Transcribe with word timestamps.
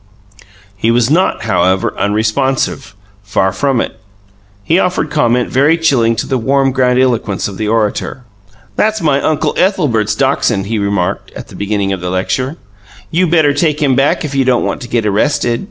He 0.75 0.89
was 0.89 1.11
not, 1.11 1.43
however, 1.43 1.95
unresponsive 1.95 2.95
far 3.21 3.53
from 3.53 3.79
it. 3.79 3.99
He 4.63 4.79
offered 4.79 5.11
comment 5.11 5.49
very 5.49 5.77
chilling 5.77 6.15
to 6.15 6.25
the 6.25 6.39
warm 6.39 6.71
grandiloquence 6.71 7.47
of 7.47 7.57
the 7.59 7.67
orator. 7.67 8.23
"That's 8.75 8.99
my 8.99 9.21
uncle 9.21 9.53
Ethelbert's 9.57 10.15
dachshund," 10.15 10.65
he 10.65 10.79
remarked, 10.79 11.29
at 11.35 11.49
the 11.49 11.55
beginning 11.55 11.93
of 11.93 12.01
the 12.01 12.09
lecture. 12.09 12.57
"You 13.11 13.27
better 13.27 13.53
take 13.53 13.79
him 13.79 13.95
back 13.95 14.25
if 14.25 14.33
you 14.33 14.43
don't 14.43 14.63
want 14.65 14.81
to 14.81 14.87
get 14.87 15.05
arrested." 15.05 15.59